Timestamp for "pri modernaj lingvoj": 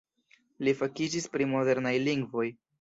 1.37-2.51